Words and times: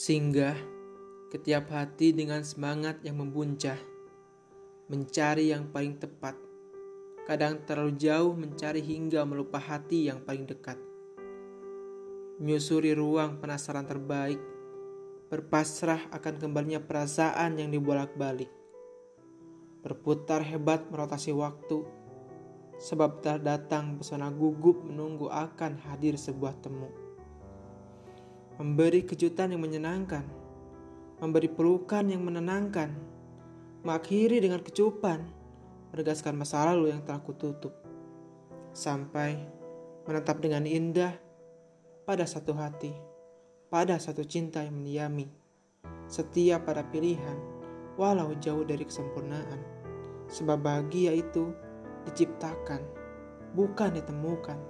Singgah 0.00 0.56
ketiap 1.28 1.68
hati 1.76 2.16
dengan 2.16 2.40
semangat 2.40 3.04
yang 3.04 3.20
membuncah, 3.20 3.76
mencari 4.88 5.52
yang 5.52 5.68
paling 5.68 6.00
tepat. 6.00 6.40
Kadang 7.28 7.60
terlalu 7.68 8.00
jauh 8.00 8.32
mencari 8.32 8.80
hingga 8.80 9.28
melupa 9.28 9.60
hati 9.60 10.08
yang 10.08 10.24
paling 10.24 10.48
dekat. 10.48 10.80
Menyusuri 12.40 12.96
ruang 12.96 13.44
penasaran 13.44 13.84
terbaik, 13.84 14.40
berpasrah 15.28 16.08
akan 16.16 16.34
kembalinya 16.40 16.80
perasaan 16.80 17.60
yang 17.60 17.68
dibolak-balik. 17.68 18.48
Berputar 19.84 20.40
hebat 20.48 20.88
merotasi 20.88 21.36
waktu, 21.36 21.84
sebab 22.80 23.20
datang 23.20 24.00
pesona 24.00 24.32
gugup 24.32 24.80
menunggu 24.80 25.28
akan 25.28 25.76
hadir 25.92 26.16
sebuah 26.16 26.56
temu 26.64 27.09
memberi 28.60 29.08
kejutan 29.08 29.56
yang 29.56 29.64
menyenangkan, 29.64 30.20
memberi 31.16 31.48
pelukan 31.48 32.04
yang 32.04 32.20
menenangkan, 32.20 32.92
mengakhiri 33.80 34.36
dengan 34.36 34.60
kecupan, 34.60 35.24
menegaskan 35.96 36.36
masa 36.36 36.68
lalu 36.68 36.92
yang 36.92 37.00
telah 37.00 37.24
kututup, 37.24 37.72
sampai 38.76 39.40
menetap 40.04 40.44
dengan 40.44 40.68
indah 40.68 41.16
pada 42.04 42.28
satu 42.28 42.52
hati, 42.52 42.92
pada 43.72 43.96
satu 43.96 44.28
cinta 44.28 44.60
yang 44.60 44.76
mendiami, 44.76 45.32
setia 46.04 46.60
pada 46.60 46.84
pilihan, 46.84 47.40
walau 47.96 48.36
jauh 48.44 48.68
dari 48.68 48.84
kesempurnaan, 48.84 49.64
sebab 50.28 50.60
bahagia 50.60 51.16
itu 51.16 51.48
diciptakan, 52.04 52.84
bukan 53.56 53.96
ditemukan. 53.96 54.60